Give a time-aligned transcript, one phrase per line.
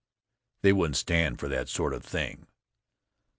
[0.63, 2.47] They wouldn't stand for that sort of thing.